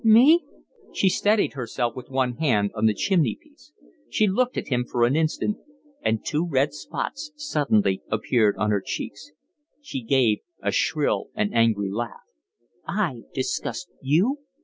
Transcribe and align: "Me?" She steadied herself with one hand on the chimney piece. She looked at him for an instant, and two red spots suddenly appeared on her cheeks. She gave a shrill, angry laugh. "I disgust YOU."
"Me?" 0.03 0.43
She 0.91 1.09
steadied 1.09 1.53
herself 1.53 1.95
with 1.95 2.09
one 2.09 2.37
hand 2.37 2.71
on 2.73 2.87
the 2.87 2.93
chimney 2.95 3.37
piece. 3.39 3.71
She 4.09 4.25
looked 4.25 4.57
at 4.57 4.69
him 4.69 4.83
for 4.83 5.05
an 5.05 5.15
instant, 5.15 5.57
and 6.01 6.25
two 6.25 6.43
red 6.43 6.73
spots 6.73 7.31
suddenly 7.35 8.01
appeared 8.11 8.57
on 8.57 8.71
her 8.71 8.81
cheeks. 8.83 9.29
She 9.79 10.01
gave 10.01 10.39
a 10.59 10.71
shrill, 10.71 11.29
angry 11.35 11.91
laugh. 11.91 12.23
"I 12.87 13.25
disgust 13.35 13.91
YOU." 14.01 14.39